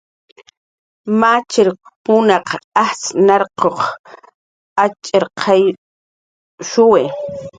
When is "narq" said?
3.25-3.59